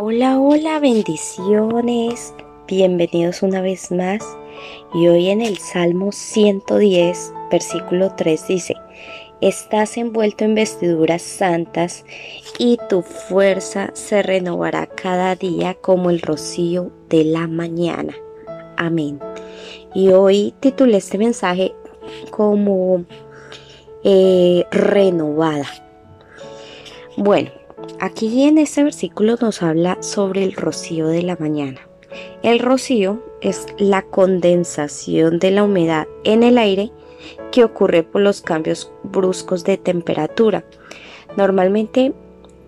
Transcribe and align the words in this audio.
Hola, 0.00 0.38
hola, 0.38 0.78
bendiciones. 0.78 2.32
Bienvenidos 2.68 3.42
una 3.42 3.60
vez 3.60 3.90
más. 3.90 4.24
Y 4.94 5.08
hoy 5.08 5.28
en 5.28 5.42
el 5.42 5.58
Salmo 5.58 6.12
110, 6.12 7.32
versículo 7.50 8.14
3 8.14 8.46
dice, 8.46 8.76
Estás 9.40 9.96
envuelto 9.96 10.44
en 10.44 10.54
vestiduras 10.54 11.22
santas 11.22 12.04
y 12.60 12.78
tu 12.88 13.02
fuerza 13.02 13.90
se 13.94 14.22
renovará 14.22 14.86
cada 14.86 15.34
día 15.34 15.74
como 15.74 16.10
el 16.10 16.20
rocío 16.20 16.92
de 17.08 17.24
la 17.24 17.48
mañana. 17.48 18.14
Amén. 18.76 19.18
Y 19.96 20.10
hoy 20.10 20.54
titulé 20.60 20.98
este 20.98 21.18
mensaje 21.18 21.74
como 22.30 23.04
eh, 24.04 24.64
renovada. 24.70 25.66
Bueno, 27.16 27.50
Aquí 28.00 28.44
en 28.44 28.58
este 28.58 28.82
versículo 28.82 29.36
nos 29.40 29.62
habla 29.62 29.98
sobre 30.02 30.42
el 30.44 30.52
rocío 30.52 31.06
de 31.08 31.22
la 31.22 31.36
mañana. 31.36 31.80
El 32.42 32.58
rocío 32.58 33.22
es 33.40 33.66
la 33.78 34.02
condensación 34.02 35.38
de 35.38 35.50
la 35.50 35.64
humedad 35.64 36.06
en 36.24 36.42
el 36.42 36.58
aire 36.58 36.90
que 37.52 37.64
ocurre 37.64 38.02
por 38.02 38.22
los 38.22 38.40
cambios 38.42 38.90
bruscos 39.04 39.64
de 39.64 39.76
temperatura. 39.76 40.64
Normalmente 41.36 42.12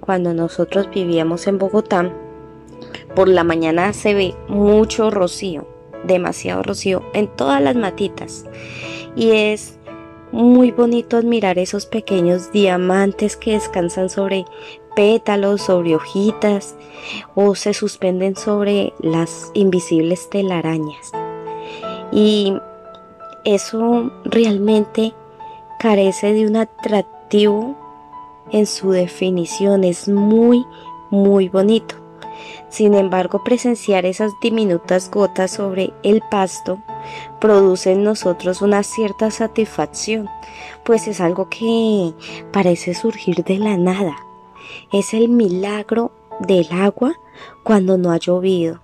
cuando 0.01 0.33
nosotros 0.33 0.89
vivíamos 0.93 1.47
en 1.47 1.59
Bogotá, 1.59 2.13
por 3.15 3.29
la 3.29 3.45
mañana 3.45 3.93
se 3.93 4.15
ve 4.15 4.35
mucho 4.49 5.11
rocío, 5.11 5.67
demasiado 6.05 6.63
rocío 6.63 7.03
en 7.15 7.27
todas 7.29 7.61
las 7.61 7.75
matitas. 7.75 8.45
Y 9.17 9.33
es 9.33 9.79
muy 10.33 10.71
bonito 10.71 11.17
admirar 11.17 11.59
esos 11.59 11.87
pequeños 11.87 12.53
diamantes 12.53 13.37
que 13.37 13.53
descansan 13.53 14.11
sobre 14.11 14.45
pétalos, 14.95 15.63
sobre 15.63 15.95
hojitas 15.95 16.77
o 17.35 17.55
se 17.55 17.75
suspenden 17.75 18.37
sobre 18.37 18.93
las 19.01 19.51
invisibles 19.55 20.29
telarañas. 20.31 21.13
Y 22.13 22.55
eso 23.45 24.11
realmente 24.25 25.15
carece 25.79 26.33
de 26.33 26.47
un 26.47 26.57
atractivo 26.57 27.77
en 28.53 28.67
su 28.67 28.91
definición, 28.91 29.85
es 29.85 30.09
muy, 30.09 30.65
muy 31.11 31.49
bonito. 31.49 32.00
Sin 32.69 32.95
embargo, 32.95 33.43
presenciar 33.45 34.07
esas 34.07 34.33
diminutas 34.41 35.11
gotas 35.11 35.53
sobre 35.53 35.93
el 36.03 36.23
pasto 36.31 36.83
produce 37.41 37.93
en 37.93 38.05
nosotros 38.05 38.63
una 38.63 38.83
cierta 38.83 39.31
satisfacción, 39.31 40.29
pues 40.85 41.09
es 41.09 41.21
algo 41.21 41.49
que 41.49 42.13
parece 42.53 42.95
surgir 42.95 43.45
de 43.45 43.59
la 43.59 43.77
nada. 43.77 44.17
Es 44.93 45.15
el 45.15 45.29
milagro 45.29 46.13
del 46.41 46.71
agua 46.71 47.15
cuando 47.65 47.99
no 47.99 48.13
ha 48.13 48.19
llovido 48.19 48.81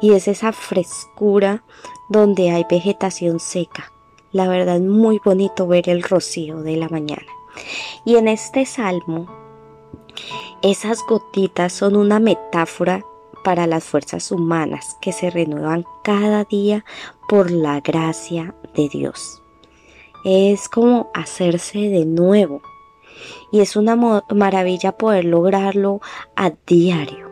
y 0.00 0.12
es 0.12 0.28
esa 0.28 0.52
frescura 0.52 1.62
donde 2.08 2.50
hay 2.50 2.64
vegetación 2.68 3.40
seca. 3.40 3.92
La 4.32 4.48
verdad 4.48 4.76
es 4.76 4.82
muy 4.82 5.20
bonito 5.24 5.66
ver 5.66 5.88
el 5.88 6.02
rocío 6.02 6.62
de 6.62 6.76
la 6.76 6.88
mañana. 6.88 7.26
Y 8.04 8.16
en 8.16 8.28
este 8.28 8.66
salmo, 8.66 9.45
esas 10.62 11.04
gotitas 11.06 11.72
son 11.72 11.96
una 11.96 12.18
metáfora 12.18 13.04
para 13.44 13.66
las 13.66 13.84
fuerzas 13.84 14.32
humanas 14.32 14.96
que 15.00 15.12
se 15.12 15.30
renuevan 15.30 15.84
cada 16.02 16.44
día 16.44 16.84
por 17.28 17.50
la 17.50 17.80
gracia 17.80 18.54
de 18.74 18.88
Dios. 18.88 19.42
Es 20.24 20.68
como 20.68 21.10
hacerse 21.14 21.78
de 21.78 22.04
nuevo 22.04 22.60
y 23.52 23.60
es 23.60 23.76
una 23.76 23.94
maravilla 23.94 24.96
poder 24.96 25.24
lograrlo 25.24 26.00
a 26.34 26.50
diario. 26.66 27.30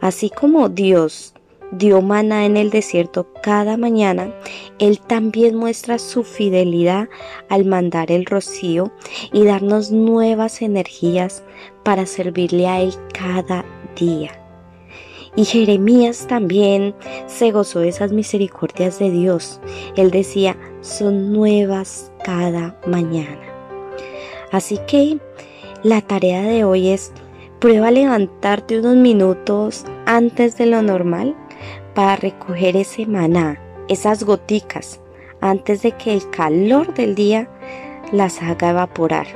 Así 0.00 0.30
como 0.30 0.68
Dios 0.68 1.34
dio 1.72 2.02
maná 2.02 2.46
en 2.46 2.56
el 2.56 2.70
desierto 2.70 3.26
cada 3.42 3.76
mañana, 3.76 4.32
Él 4.78 5.00
también 5.00 5.54
muestra 5.54 5.98
su 5.98 6.24
fidelidad 6.24 7.08
al 7.48 7.64
mandar 7.64 8.10
el 8.10 8.24
rocío 8.24 8.92
y 9.32 9.44
darnos 9.44 9.90
nuevas 9.90 10.62
energías 10.62 11.42
para 11.82 12.06
servirle 12.06 12.66
a 12.66 12.80
Él 12.80 12.94
cada 13.12 13.64
día. 13.98 14.30
Y 15.36 15.44
Jeremías 15.44 16.26
también 16.26 16.94
se 17.26 17.52
gozó 17.52 17.80
de 17.80 17.88
esas 17.88 18.12
misericordias 18.12 18.98
de 18.98 19.10
Dios. 19.10 19.60
Él 19.94 20.10
decía, 20.10 20.56
son 20.80 21.32
nuevas 21.32 22.10
cada 22.24 22.80
mañana. 22.86 23.38
Así 24.50 24.78
que 24.88 25.18
la 25.82 26.00
tarea 26.00 26.42
de 26.42 26.64
hoy 26.64 26.88
es 26.88 27.12
prueba 27.60 27.90
levantarte 27.90 28.80
unos 28.80 28.96
minutos 28.96 29.84
antes 30.06 30.56
de 30.56 30.66
lo 30.66 30.82
normal 30.82 31.36
para 31.98 32.14
recoger 32.14 32.76
ese 32.76 33.06
maná, 33.06 33.60
esas 33.88 34.22
goticas, 34.22 35.00
antes 35.40 35.82
de 35.82 35.90
que 35.90 36.12
el 36.12 36.30
calor 36.30 36.94
del 36.94 37.16
día 37.16 37.50
las 38.12 38.40
haga 38.40 38.70
evaporar. 38.70 39.26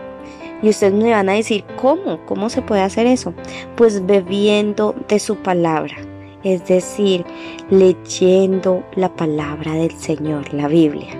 Y 0.62 0.68
ustedes 0.68 0.92
me 0.92 1.10
van 1.10 1.28
a 1.28 1.32
decir, 1.32 1.64
¿cómo? 1.74 2.24
¿Cómo 2.24 2.50
se 2.50 2.62
puede 2.62 2.82
hacer 2.82 3.08
eso? 3.08 3.34
Pues 3.74 4.06
bebiendo 4.06 4.94
de 5.08 5.18
su 5.18 5.38
palabra, 5.38 5.96
es 6.44 6.64
decir, 6.68 7.24
leyendo 7.68 8.84
la 8.94 9.12
palabra 9.12 9.72
del 9.72 9.98
Señor, 9.98 10.54
la 10.54 10.68
Biblia. 10.68 11.18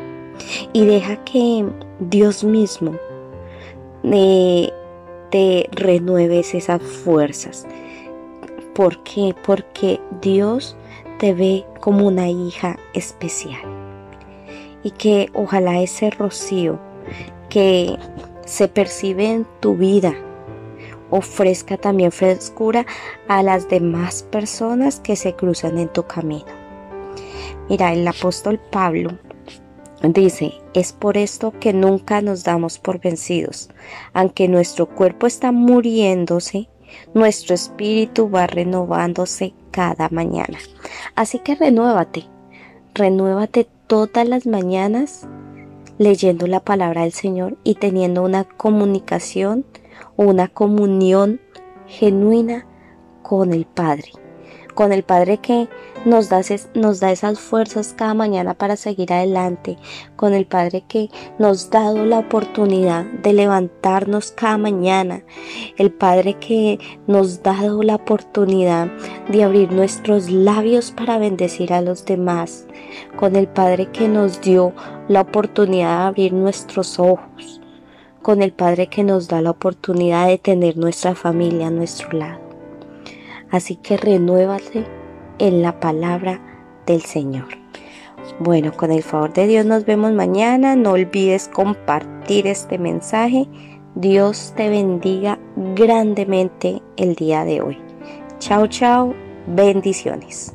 Y 0.73 0.87
deja 0.87 1.17
que 1.25 1.67
Dios 1.99 2.45
mismo 2.45 2.95
eh, 4.05 4.71
te 5.33 5.69
renueves 5.73 6.55
esas 6.55 6.81
fuerzas. 6.81 7.67
¿Por 8.75 9.03
qué? 9.03 9.35
Porque 9.45 9.99
Dios 10.21 10.77
te 11.23 11.35
ve 11.35 11.65
como 11.79 12.09
una 12.09 12.29
hija 12.29 12.81
especial. 12.95 13.63
Y 14.83 14.91
que 14.91 15.31
ojalá 15.35 15.81
ese 15.81 16.11
rocío 16.11 16.81
que 17.49 17.97
se 18.45 18.67
percibe 18.67 19.27
en 19.27 19.47
tu 19.61 19.77
vida 19.77 20.17
ofrezca 21.11 21.77
también 21.77 22.11
frescura 22.11 22.87
a 23.29 23.45
las 23.45 23.69
demás 23.69 24.25
personas 24.33 24.99
que 24.99 25.15
se 25.15 25.37
cruzan 25.37 25.79
en 25.79 25.93
tu 25.93 26.03
camino. 26.09 26.51
Mira, 27.69 27.93
el 27.93 28.09
apóstol 28.09 28.59
Pablo 28.73 29.17
dice, 30.03 30.55
es 30.75 30.93
por 30.93 31.17
esto 31.17 31.53
que 31.61 31.73
nunca 31.73 32.21
nos 32.21 32.43
damos 32.43 32.81
por 32.81 32.99
vencidos. 32.99 33.71
Aunque 34.13 34.49
nuestro 34.49 34.89
cuerpo 34.89 35.29
está 35.29 35.53
muriéndose, 35.53 36.69
nuestro 37.15 37.55
espíritu 37.55 38.29
va 38.29 38.49
renovándose 38.49 39.55
cada 39.73 40.09
mañana. 40.11 40.59
Así 41.17 41.41
que 41.41 41.57
renuévate, 41.57 42.27
renuévate 42.95 43.67
todas 43.89 44.29
las 44.29 44.47
mañanas 44.47 45.27
leyendo 45.99 46.47
la 46.47 46.61
palabra 46.61 47.03
del 47.03 47.13
Señor 47.13 47.57
y 47.65 47.75
teniendo 47.75 48.23
una 48.23 48.45
comunicación 48.45 49.67
o 50.17 50.25
una 50.25 50.49
comunión 50.49 51.41
genuina 51.87 52.67
con 53.23 53.53
el 53.53 53.67
Padre, 53.67 54.13
con 54.75 54.93
el 54.93 55.03
Padre 55.03 55.39
que 55.39 55.69
nos 56.05 56.29
da, 56.29 56.41
nos 56.75 57.01
da 57.01 57.13
esas 57.13 57.39
fuerzas 57.39 57.95
cada 57.97 58.15
mañana 58.15 58.55
para 58.55 58.77
seguir 58.77 59.13
adelante, 59.13 59.77
con 60.17 60.35
el 60.35 60.47
Padre 60.47 60.85
que 60.87 61.11
nos 61.39 61.67
ha 61.67 61.81
dado 61.81 62.05
la 62.05 62.19
oportunidad 62.19 63.05
de 63.05 63.33
levantarnos 63.33 64.33
cada 64.33 64.59
mañana, 64.59 65.23
el 65.77 65.93
Padre 65.93 66.35
que 66.35 66.79
nos 67.07 67.39
ha 67.41 67.53
dado 67.53 67.83
la 67.83 67.97
oportunidad 67.97 68.89
de 69.29 69.45
abrir 69.45 69.73
nuestros 69.73 70.31
labios 70.31 70.91
para 70.91 71.19
bendecir 71.19 71.73
a 71.73 71.83
los 71.83 72.05
demás, 72.05 72.67
con 73.17 73.37
el 73.37 73.49
Padre 73.49 73.91
que 73.91 74.09
nos 74.09 74.41
dio 74.41 74.73
la 75.09 75.23
oportunidad 75.23 75.99
de 75.99 76.07
abrir 76.07 76.33
nuestros 76.33 76.99
ojos, 76.99 77.61
con 78.23 78.43
el 78.43 78.53
Padre 78.53 78.87
que 78.87 79.05
nos 79.05 79.29
da 79.29 79.43
la 79.43 79.51
oportunidad 79.51 80.29
de 80.29 80.39
tener 80.39 80.77
nuestra 80.77 81.15
familia 81.15 81.69
a 81.69 81.71
nuestro 81.71 82.17
lado. 82.19 82.52
Así 83.53 83.77
que 83.77 83.97
renuévate 83.97 84.87
en 85.39 85.63
la 85.63 85.79
palabra 85.79 86.41
del 86.87 87.03
Señor. 87.03 87.49
Bueno, 88.39 88.73
con 88.73 88.91
el 88.91 89.03
favor 89.03 89.33
de 89.33 89.47
Dios 89.47 89.67
nos 89.67 89.85
vemos 89.85 90.13
mañana. 90.13 90.75
No 90.75 90.93
olvides 90.93 91.49
compartir 91.49 92.47
este 92.47 92.79
mensaje. 92.79 93.47
Dios 93.95 94.55
te 94.57 94.71
bendiga 94.71 95.39
grandemente 95.77 96.83
el 96.97 97.15
día 97.15 97.45
de 97.45 97.61
hoy. 97.61 97.79
Chao, 98.39 98.67
chao. 98.67 99.15
Bendiciones. 99.47 100.55